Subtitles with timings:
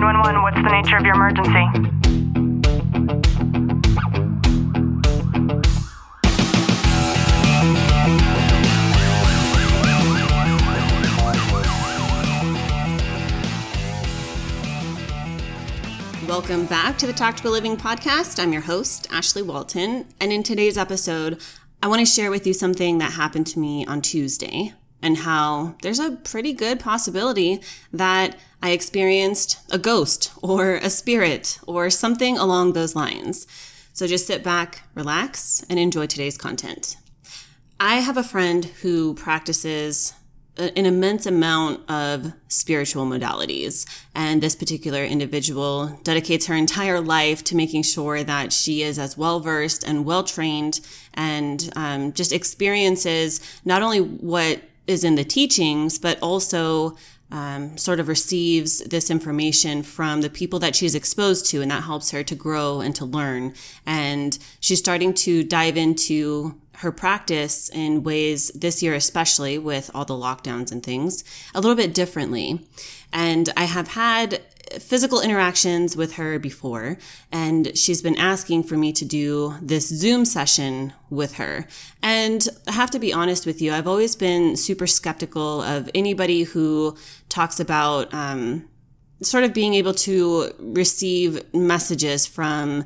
[0.00, 1.50] 911, what's the nature of your emergency?
[16.26, 18.42] Welcome back to the Tactical Living Podcast.
[18.42, 20.06] I'm your host, Ashley Walton.
[20.18, 21.42] And in today's episode,
[21.82, 24.72] I want to share with you something that happened to me on Tuesday
[25.02, 27.60] and how there's a pretty good possibility
[27.92, 33.46] that I experienced a ghost or a spirit or something along those lines.
[33.92, 36.96] So just sit back, relax, and enjoy today's content.
[37.78, 40.14] I have a friend who practices
[40.60, 43.86] an immense amount of spiritual modalities.
[44.14, 49.16] And this particular individual dedicates her entire life to making sure that she is as
[49.16, 50.80] well versed and well trained
[51.14, 54.60] and um, just experiences not only what
[54.90, 56.96] is in the teachings, but also
[57.30, 61.84] um, sort of receives this information from the people that she's exposed to, and that
[61.84, 63.54] helps her to grow and to learn.
[63.86, 70.04] And she's starting to dive into her practice in ways this year, especially with all
[70.04, 71.22] the lockdowns and things,
[71.54, 72.66] a little bit differently.
[73.12, 74.40] And I have had
[74.78, 76.98] physical interactions with her before,
[77.32, 81.66] and she's been asking for me to do this Zoom session with her.
[82.02, 86.44] And I have to be honest with you, I've always been super skeptical of anybody
[86.44, 86.96] who
[87.28, 88.68] talks about um,
[89.22, 92.84] sort of being able to receive messages from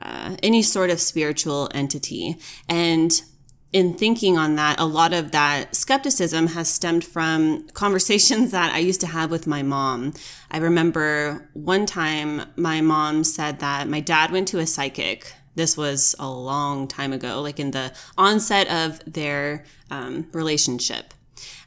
[0.00, 2.36] uh, any sort of spiritual entity.
[2.68, 3.22] And
[3.72, 8.78] in thinking on that, a lot of that skepticism has stemmed from conversations that I
[8.78, 10.14] used to have with my mom.
[10.50, 15.32] I remember one time my mom said that my dad went to a psychic.
[15.56, 21.14] This was a long time ago, like in the onset of their um, relationship.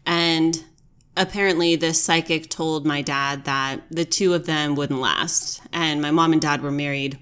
[0.06, 0.64] And
[1.18, 5.62] apparently, this psychic told my dad that the two of them wouldn't last.
[5.74, 7.20] And my mom and dad were married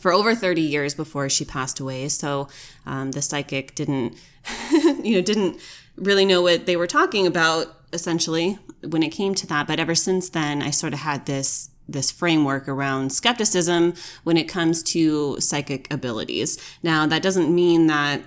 [0.00, 2.08] for over 30 years before she passed away.
[2.08, 2.48] So
[2.86, 4.16] um, the psychic didn't,
[5.02, 5.60] you know, didn't
[5.96, 8.58] really know what they were talking about essentially
[8.88, 9.66] when it came to that.
[9.66, 14.44] But ever since then, I sort of had this this framework around skepticism when it
[14.44, 16.56] comes to psychic abilities.
[16.84, 18.22] Now, that doesn't mean that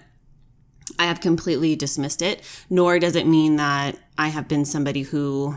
[1.00, 5.56] I have completely dismissed it, nor does it mean that I have been somebody who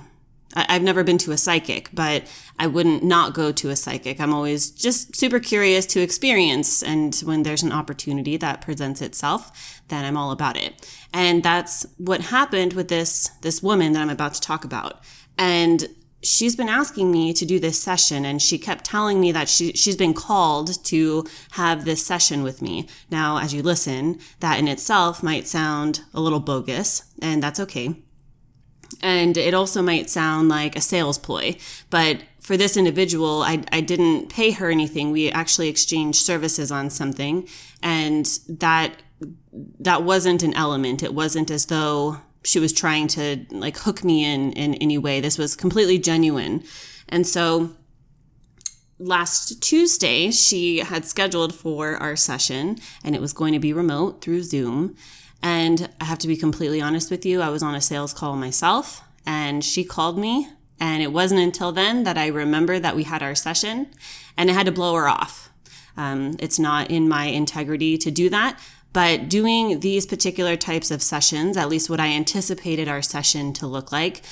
[0.56, 2.24] I've never been to a psychic, but
[2.58, 4.18] I wouldn't not go to a psychic.
[4.20, 6.82] I'm always just super curious to experience.
[6.82, 10.88] And when there's an opportunity that presents itself, then I'm all about it.
[11.12, 15.00] And that's what happened with this, this woman that I'm about to talk about.
[15.36, 15.88] And
[16.22, 19.72] she's been asking me to do this session and she kept telling me that she,
[19.72, 22.88] she's been called to have this session with me.
[23.10, 28.02] Now, as you listen, that in itself might sound a little bogus and that's okay.
[29.02, 31.56] And it also might sound like a sales ploy,
[31.90, 35.10] but for this individual, I, I didn't pay her anything.
[35.10, 37.48] We actually exchanged services on something,
[37.82, 39.02] and that
[39.80, 41.02] that wasn't an element.
[41.02, 45.20] It wasn't as though she was trying to like hook me in in any way.
[45.20, 46.62] This was completely genuine,
[47.08, 47.70] and so
[48.98, 54.22] last Tuesday she had scheduled for our session, and it was going to be remote
[54.22, 54.94] through Zoom.
[55.46, 58.34] And I have to be completely honest with you, I was on a sales call
[58.34, 60.48] myself and she called me.
[60.80, 63.86] And it wasn't until then that I remembered that we had our session
[64.36, 65.48] and I had to blow her off.
[65.96, 68.58] Um, it's not in my integrity to do that.
[68.92, 73.68] But doing these particular types of sessions, at least what I anticipated our session to
[73.68, 74.22] look like,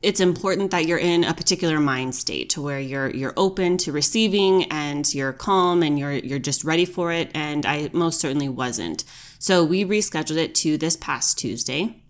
[0.00, 3.90] it's important that you're in a particular mind state to where you're you're open to
[3.92, 8.48] receiving and you're calm and you're you're just ready for it and I most certainly
[8.48, 9.04] wasn't.
[9.38, 12.02] So we rescheduled it to this past Tuesday,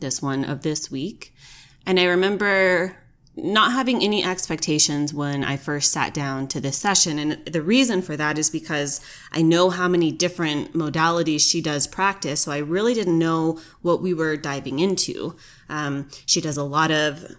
[0.00, 1.34] this one of this week.
[1.86, 2.96] And I remember
[3.44, 7.18] not having any expectations when I first sat down to this session.
[7.18, 9.00] And the reason for that is because
[9.32, 12.42] I know how many different modalities she does practice.
[12.42, 15.36] So I really didn't know what we were diving into.
[15.68, 17.36] Um, she does a lot of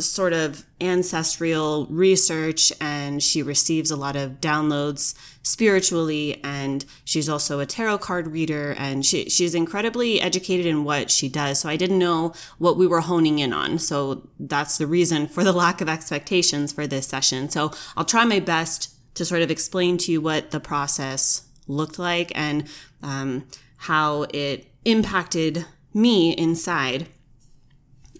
[0.00, 7.60] sort of ancestral research and she receives a lot of downloads spiritually and she's also
[7.60, 11.60] a tarot card reader and she, she's incredibly educated in what she does.
[11.60, 13.78] So i didn't know what we were honing in on.
[13.78, 17.48] So that's the reason for the lack of expectations for this session.
[17.48, 21.98] So i'll try my best to sort of explain to you what the process looked
[21.98, 22.68] like and
[23.02, 23.46] um,
[23.78, 27.08] how it impacted me inside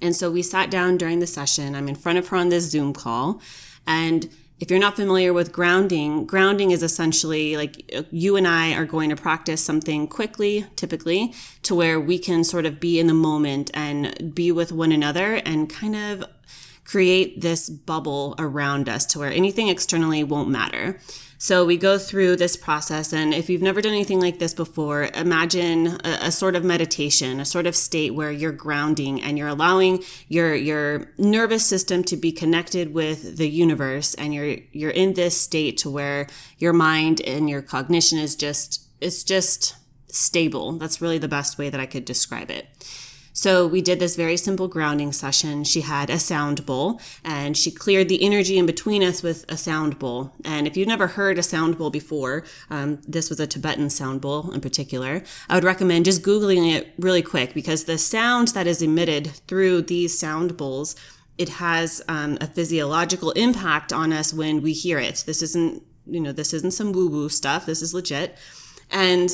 [0.03, 1.75] and so we sat down during the session.
[1.75, 3.41] I'm in front of her on this Zoom call.
[3.87, 4.29] And
[4.59, 8.87] if you're not familiar with grounding, grounding is essentially like uh, you and I are
[8.87, 13.15] going to practice something quickly, typically, to where we can sort of be in the
[13.15, 16.25] moment and be with one another and kind of
[16.87, 20.99] create this bubble around us to where anything externally won't matter.
[21.39, 23.13] So we go through this process.
[23.13, 27.41] And if you've never done anything like this before, imagine a, a, sort of meditation,
[27.41, 32.17] a sort of state where you're grounding and you're allowing your, your nervous system to
[32.17, 34.15] be connected with the universe.
[34.15, 38.87] And you're, you're in this state to where your mind and your cognition is just,
[39.01, 39.75] it's just
[40.09, 40.73] stable.
[40.73, 42.67] That's really the best way that I could describe it.
[43.37, 45.63] So we did this very simple grounding session.
[45.63, 49.59] She had a sound bowl and she cleared the energy in between us with a
[49.59, 50.33] sound bowl.
[50.43, 54.23] And if you've never heard a sound bowl before, um, this was a Tibetan sound
[54.23, 58.67] bowl in particular, I would recommend just Googling it really quick because the sound that
[58.67, 60.97] is emitted through these sound bowls
[61.37, 65.25] it has um, a physiological impact on us when we hear it.
[65.27, 67.67] This isn't, you know, this isn't some woo woo stuff.
[67.67, 68.39] This is legit.
[68.91, 69.29] And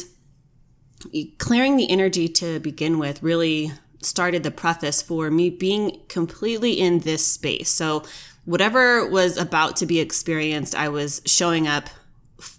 [1.39, 3.71] clearing the energy to begin with really
[4.05, 7.69] started the preface for me being completely in this space.
[7.71, 8.05] So,
[8.45, 11.89] whatever was about to be experienced, I was showing up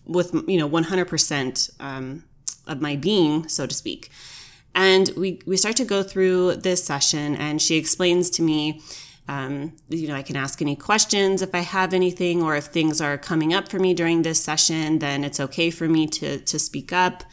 [0.05, 2.23] with, you know, 100% um,
[2.67, 4.09] of my being, so to speak.
[4.75, 8.81] And we, we start to go through this session, and she explains to me,
[9.27, 12.99] um, you know, I can ask any questions if I have anything, or if things
[12.99, 16.59] are coming up for me during this session, then it's okay for me to, to
[16.59, 17.23] speak up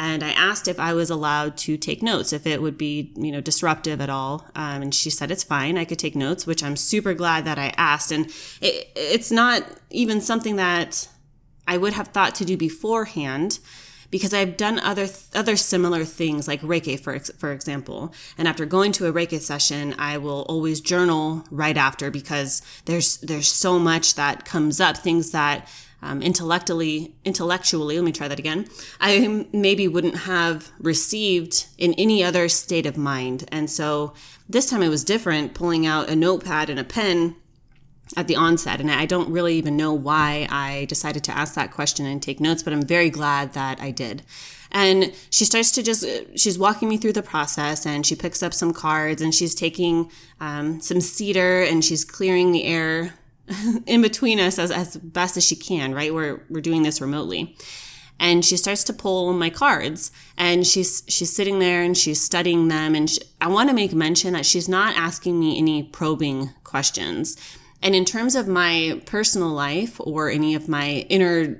[0.00, 3.30] and I asked if I was allowed to take notes, if it would be, you
[3.30, 4.46] know, disruptive at all.
[4.56, 5.76] Um, and she said it's fine.
[5.76, 8.10] I could take notes, which I'm super glad that I asked.
[8.10, 8.32] And
[8.62, 11.06] it, it's not even something that
[11.68, 13.58] I would have thought to do beforehand
[14.10, 18.14] because I've done other other similar things like Reiki, for for example.
[18.38, 23.18] And after going to a Reiki session, I will always journal right after because there's
[23.18, 25.68] there's so much that comes up, things that
[26.02, 28.66] um, intellectually intellectually let me try that again
[29.00, 33.48] i maybe wouldn't have received in any other state of mind.
[33.50, 34.14] And so
[34.48, 37.36] this time it was different pulling out a notepad and a pen
[38.16, 38.80] at the onset.
[38.80, 42.40] And i don't really even know why i decided to ask that question and take
[42.40, 44.22] notes but i'm very glad that i did.
[44.72, 46.04] And she starts to just
[46.36, 50.10] she's walking me through the process and she picks up some cards and she's taking
[50.40, 53.14] um, some cedar and she's clearing the air
[53.86, 56.12] in between us as, as best as she can, right?
[56.12, 57.56] We're, we're doing this remotely.
[58.18, 62.68] And she starts to pull my cards and she's, she's sitting there and she's studying
[62.68, 62.94] them.
[62.94, 67.36] And she, I want to make mention that she's not asking me any probing questions.
[67.82, 71.58] And in terms of my personal life or any of my inner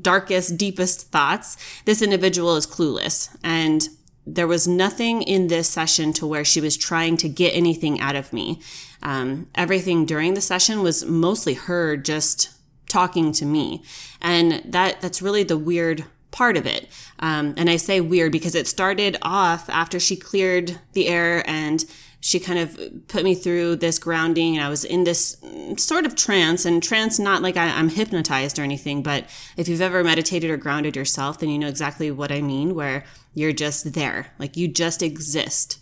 [0.00, 3.36] darkest, deepest thoughts, this individual is clueless.
[3.44, 3.88] And
[4.34, 8.16] there was nothing in this session to where she was trying to get anything out
[8.16, 8.60] of me.
[9.02, 12.50] Um, everything during the session was mostly her just
[12.88, 13.82] talking to me,
[14.20, 16.88] and that that's really the weird part of it.
[17.20, 21.84] Um, and I say weird because it started off after she cleared the air and
[22.20, 25.36] she kind of put me through this grounding and I was in this
[25.76, 29.24] sort of trance and trance, not like I, am hypnotized or anything, but
[29.56, 33.04] if you've ever meditated or grounded yourself, then you know exactly what I mean, where
[33.34, 35.78] you're just there, like you just exist.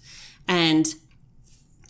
[0.47, 0.95] And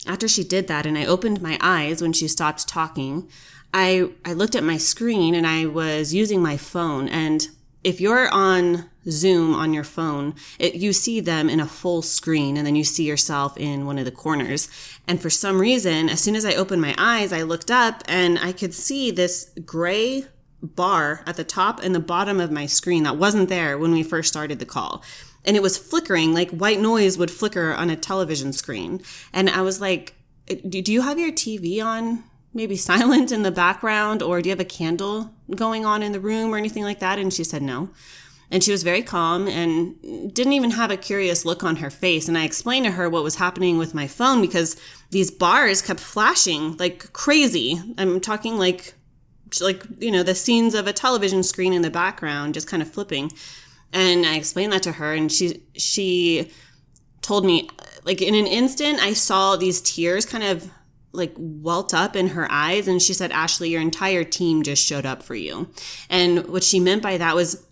[0.05, 3.29] after she did that and I opened my eyes when she stopped talking,
[3.73, 7.09] I, I looked at my screen and I was using my phone.
[7.09, 7.49] And
[7.83, 12.57] if you're on Zoom on your phone, it, you see them in a full screen
[12.57, 14.69] and then you see yourself in one of the corners.
[15.07, 18.37] And for some reason, as soon as I opened my eyes, I looked up and
[18.39, 20.25] I could see this gray
[20.61, 24.03] bar at the top and the bottom of my screen that wasn't there when we
[24.03, 25.03] first started the call.
[25.45, 29.01] And it was flickering like white noise would flicker on a television screen.
[29.31, 30.15] And i was like
[30.47, 32.23] do you have your tv on
[32.53, 36.19] maybe silent in the background or do you have a candle going on in the
[36.19, 37.19] room or anything like that?
[37.19, 37.89] And she said no.
[38.49, 42.29] And she was very calm and didn't even have a curious look on her face.
[42.29, 45.99] And i explained to her what was happening with my phone because these bars kept
[45.99, 47.81] flashing like crazy.
[47.97, 48.93] I'm talking like
[49.61, 52.89] like you know the scenes of a television screen in the background just kind of
[52.89, 53.31] flipping.
[53.91, 56.51] And I explained that to her and she she
[57.21, 57.69] told me
[58.05, 60.69] like in an instant I saw these tears kind of
[61.17, 65.05] like welt up in her eyes and she said Ashley your entire team just showed
[65.05, 65.69] up for you.
[66.09, 67.65] And what she meant by that was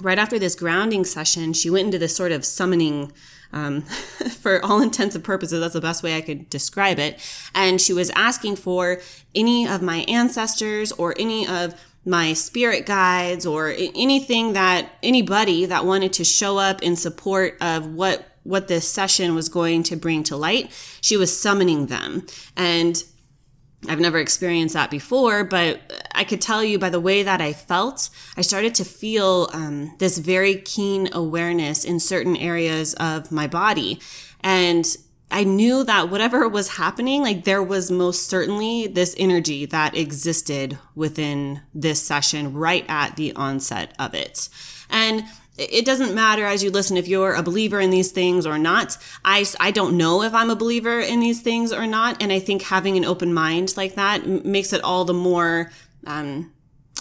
[0.00, 3.12] right after this grounding session she went into this sort of summoning
[3.52, 3.82] um,
[4.40, 7.20] for all intents and purposes, that's the best way I could describe it.
[7.54, 9.00] And she was asking for
[9.34, 15.84] any of my ancestors or any of my spirit guides or anything that anybody that
[15.84, 20.22] wanted to show up in support of what what this session was going to bring
[20.22, 20.70] to light
[21.00, 23.04] she was summoning them and
[23.88, 25.80] I've never experienced that before, but
[26.14, 29.96] I could tell you by the way that I felt, I started to feel um,
[29.98, 34.00] this very keen awareness in certain areas of my body.
[34.40, 34.86] And
[35.32, 40.78] I knew that whatever was happening, like there was most certainly this energy that existed
[40.94, 44.48] within this session right at the onset of it.
[44.90, 45.24] And
[45.58, 48.96] it doesn't matter as you listen if you're a believer in these things or not.
[49.24, 52.22] I, I don't know if I'm a believer in these things or not.
[52.22, 55.70] And I think having an open mind like that makes it all the more,
[56.06, 56.52] um,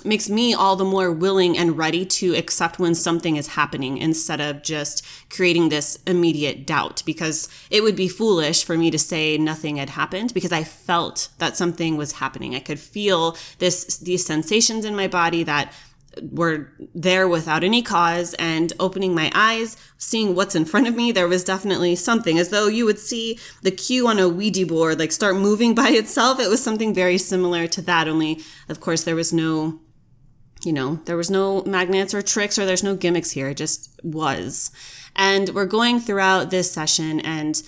[0.04, 4.42] makes me all the more willing and ready to accept when something is happening instead
[4.42, 9.38] of just creating this immediate doubt because it would be foolish for me to say
[9.38, 12.56] nothing had happened because I felt that something was happening.
[12.56, 15.72] I could feel this these sensations in my body that
[16.22, 21.12] were there without any cause and opening my eyes, seeing what's in front of me,
[21.12, 25.00] there was definitely something as though you would see the cue on a Ouija board
[25.00, 26.40] like start moving by itself.
[26.40, 29.80] It was something very similar to that, only of course there was no
[30.64, 33.50] you know, there was no magnets or tricks or there's no gimmicks here.
[33.50, 34.70] It just was.
[35.16, 37.60] And we're going throughout this session and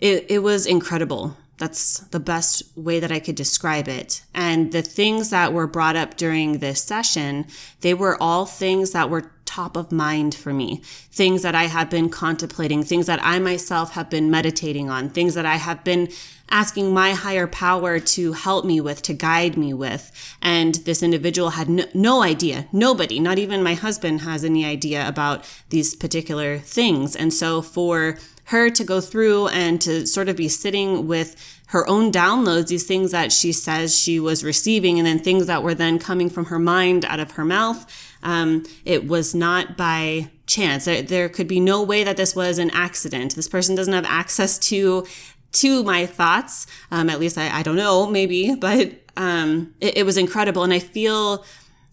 [0.00, 1.36] it, it was incredible.
[1.58, 4.22] That's the best way that I could describe it.
[4.34, 7.46] And the things that were brought up during this session,
[7.80, 10.80] they were all things that were top of mind for me.
[11.12, 15.34] Things that I have been contemplating, things that I myself have been meditating on, things
[15.34, 16.08] that I have been
[16.50, 20.10] asking my higher power to help me with, to guide me with.
[20.42, 22.66] And this individual had no, no, idea.
[22.72, 27.14] Nobody, not even my husband, has any idea about these particular things.
[27.14, 31.88] And so for her to go through and to sort of be sitting with her
[31.88, 35.74] own downloads, these things that she says she was receiving, and then things that were
[35.74, 38.13] then coming from her mind out of her mouth.
[38.24, 40.86] Um, it was not by chance.
[40.86, 43.36] There, there could be no way that this was an accident.
[43.36, 45.06] This person doesn't have access to
[45.52, 46.66] to my thoughts.
[46.90, 50.72] Um, at least I, I, don't know, maybe, but um, it, it was incredible, and
[50.72, 51.44] I feel.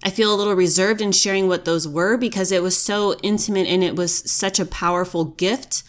[0.03, 3.67] I feel a little reserved in sharing what those were because it was so intimate
[3.67, 5.83] and it was such a powerful gift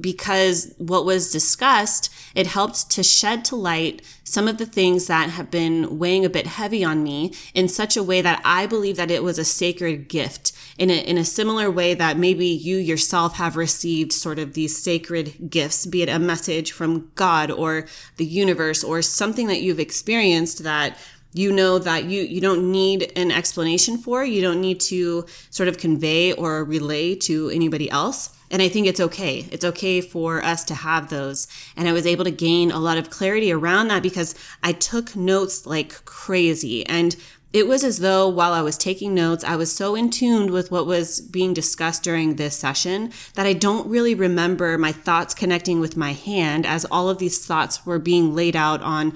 [0.00, 5.30] because what was discussed, it helped to shed to light some of the things that
[5.30, 8.96] have been weighing a bit heavy on me in such a way that I believe
[8.96, 12.76] that it was a sacred gift in a, in a similar way that maybe you
[12.76, 17.86] yourself have received sort of these sacred gifts, be it a message from God or
[18.16, 20.98] the universe or something that you've experienced that
[21.34, 25.68] you know that you you don't need an explanation for you don't need to sort
[25.68, 29.46] of convey or relay to anybody else and I think it's okay.
[29.50, 31.48] It's okay for us to have those.
[31.76, 35.16] And I was able to gain a lot of clarity around that because I took
[35.16, 36.86] notes like crazy.
[36.86, 37.16] And
[37.52, 40.70] it was as though while I was taking notes, I was so in tune with
[40.70, 45.78] what was being discussed during this session that I don't really remember my thoughts connecting
[45.78, 49.12] with my hand as all of these thoughts were being laid out on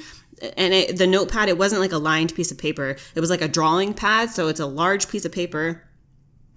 [0.56, 2.96] and it, the notepad it wasn't like a lined piece of paper.
[3.14, 5.82] It was like a drawing pad so it's a large piece of paper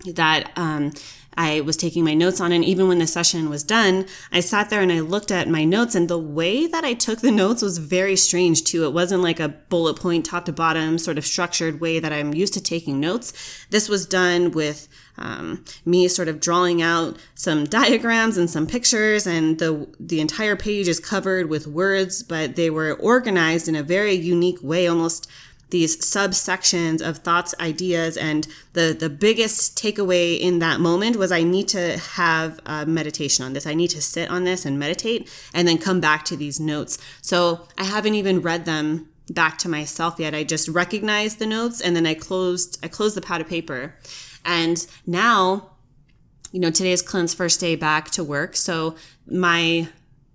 [0.05, 0.93] that um,
[1.37, 2.51] I was taking my notes on.
[2.51, 5.63] And even when the session was done, I sat there and I looked at my
[5.63, 5.95] notes.
[5.95, 8.83] And the way that I took the notes was very strange too.
[8.85, 12.33] It wasn't like a bullet point, top to bottom, sort of structured way that I'm
[12.33, 13.33] used to taking notes.
[13.69, 19.27] This was done with um, me sort of drawing out some diagrams and some pictures,
[19.27, 23.83] and the the entire page is covered with words, but they were organized in a
[23.83, 25.29] very unique way, almost
[25.71, 31.43] these subsections of thoughts, ideas, and the the biggest takeaway in that moment was I
[31.43, 33.65] need to have a meditation on this.
[33.65, 36.97] I need to sit on this and meditate, and then come back to these notes.
[37.21, 40.35] So I haven't even read them back to myself yet.
[40.35, 43.95] I just recognized the notes, and then I closed I closed the pad of paper,
[44.45, 45.67] and now.
[46.53, 48.57] You know, today is Clint's first day back to work.
[48.57, 49.87] So my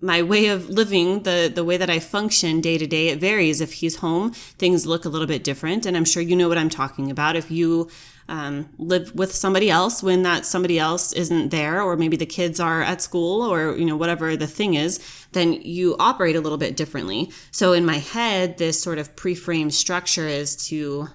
[0.07, 3.61] my way of living, the the way that I function day to day, it varies.
[3.61, 6.59] If he's home, things look a little bit different, and I'm sure you know what
[6.59, 7.37] I'm talking about.
[7.37, 7.91] If you
[8.29, 12.59] um, live with somebody else when that somebody else isn't there, or maybe the kids
[12.61, 15.01] are at school, or you know whatever the thing is,
[15.33, 17.31] then you operate a little bit differently.
[17.51, 21.09] So in my head, this sort of pre-framed structure is to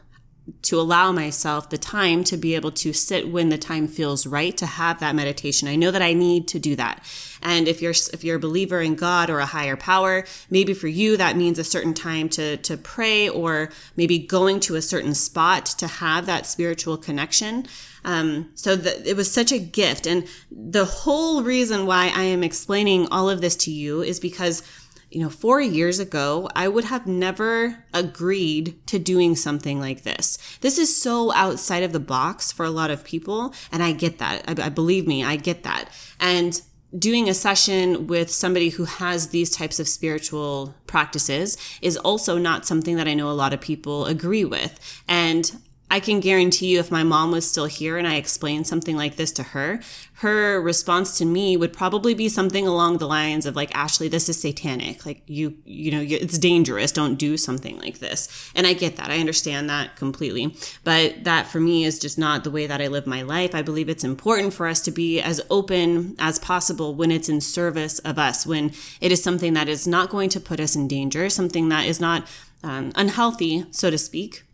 [0.64, 4.56] to allow myself the time to be able to sit when the time feels right
[4.58, 5.68] to have that meditation.
[5.68, 7.04] I know that I need to do that.
[7.42, 10.88] And if you're if you're a believer in God or a higher power, maybe for
[10.88, 15.16] you that means a certain time to to pray or maybe going to a certain
[15.16, 17.66] spot to have that spiritual connection.
[18.04, 20.08] Um, so the, it was such a gift.
[20.08, 24.64] And the whole reason why I am explaining all of this to you is because
[25.12, 30.38] you know, four years ago, I would have never agreed to doing something like this.
[30.62, 33.54] This is so outside of the box for a lot of people.
[33.72, 34.44] And I get that.
[34.48, 35.90] I, I believe me, I get that.
[36.20, 36.62] And
[36.98, 42.66] doing a session with somebody who has these types of spiritual practices is also not
[42.66, 45.04] something that I know a lot of people agree with.
[45.08, 45.52] And
[45.92, 49.18] I can guarantee you if my mom was still here and I explained something like
[49.18, 49.82] this to her,
[50.14, 54.30] her response to me would probably be something along the lines of like, Ashley, this
[54.30, 55.06] is satanic.
[55.06, 56.94] Like you, you know, it's dangerous.
[56.94, 58.50] Don't do something like this.
[58.56, 59.10] And I get that.
[59.10, 60.56] I understand that completely.
[60.86, 63.54] But that for me is just not the way that I live my life.
[63.54, 67.42] I believe it's important for us to be as open as possible when it's in
[67.42, 68.72] service of us, when
[69.02, 72.00] it is something that is not going to put us in danger, something that is
[72.00, 72.26] not
[72.64, 74.46] um, unhealthy, so to speak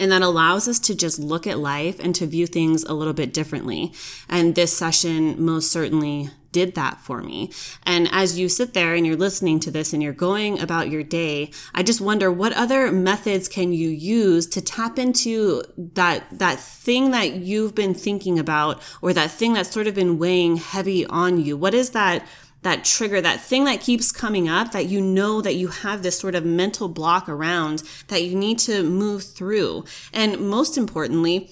[0.00, 3.12] and that allows us to just look at life and to view things a little
[3.12, 3.92] bit differently.
[4.28, 7.50] And this session most certainly did that for me.
[7.82, 11.02] And as you sit there and you're listening to this and you're going about your
[11.02, 16.60] day, I just wonder what other methods can you use to tap into that that
[16.60, 21.04] thing that you've been thinking about or that thing that's sort of been weighing heavy
[21.06, 21.56] on you.
[21.56, 22.24] What is that
[22.64, 26.18] that trigger, that thing that keeps coming up that you know that you have this
[26.18, 29.84] sort of mental block around that you need to move through.
[30.12, 31.50] And most importantly,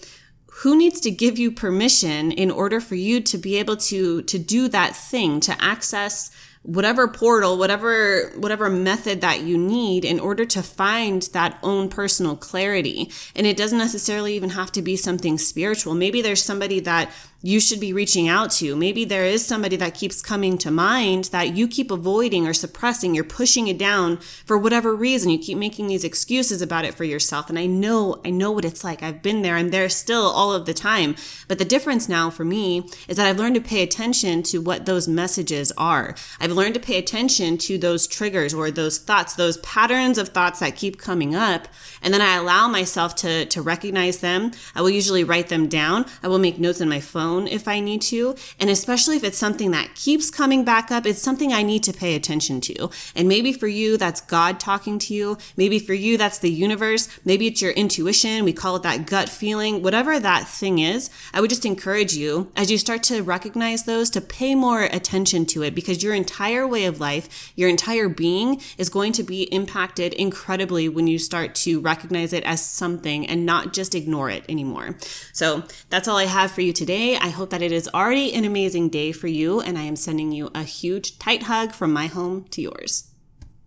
[0.56, 4.38] who needs to give you permission in order for you to be able to to
[4.38, 6.30] do that thing to access
[6.62, 12.36] whatever portal whatever whatever method that you need in order to find that own personal
[12.36, 17.10] clarity and it doesn't necessarily even have to be something spiritual maybe there's somebody that
[17.42, 18.76] you should be reaching out to.
[18.76, 23.14] Maybe there is somebody that keeps coming to mind that you keep avoiding or suppressing.
[23.14, 25.30] You're pushing it down for whatever reason.
[25.30, 27.48] You keep making these excuses about it for yourself.
[27.48, 29.02] And I know, I know what it's like.
[29.02, 29.56] I've been there.
[29.56, 31.16] I'm there still all of the time.
[31.48, 34.86] But the difference now for me is that I've learned to pay attention to what
[34.86, 36.14] those messages are.
[36.38, 40.60] I've learned to pay attention to those triggers or those thoughts, those patterns of thoughts
[40.60, 41.66] that keep coming up.
[42.02, 44.52] And then I allow myself to, to recognize them.
[44.76, 46.06] I will usually write them down.
[46.22, 48.36] I will make notes in my phone if I need to.
[48.60, 51.92] And especially if it's something that keeps coming back up, it's something I need to
[51.92, 52.90] pay attention to.
[53.14, 55.38] And maybe for you, that's God talking to you.
[55.56, 57.08] Maybe for you, that's the universe.
[57.24, 58.44] Maybe it's your intuition.
[58.44, 59.82] We call it that gut feeling.
[59.82, 64.10] Whatever that thing is, I would just encourage you as you start to recognize those
[64.10, 68.60] to pay more attention to it because your entire way of life, your entire being
[68.78, 73.46] is going to be impacted incredibly when you start to recognize it as something and
[73.46, 74.96] not just ignore it anymore.
[75.32, 77.16] So that's all I have for you today.
[77.24, 80.32] I hope that it is already an amazing day for you, and I am sending
[80.32, 83.11] you a huge, tight hug from my home to yours.